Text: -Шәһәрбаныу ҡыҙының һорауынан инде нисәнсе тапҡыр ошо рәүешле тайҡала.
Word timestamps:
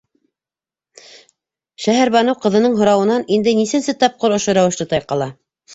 -Шәһәрбаныу 1.85 2.41
ҡыҙының 2.47 2.81
һорауынан 2.81 3.29
инде 3.39 3.55
нисәнсе 3.63 3.97
тапҡыр 4.07 4.39
ошо 4.41 4.59
рәүешле 4.63 4.95
тайҡала. 4.97 5.35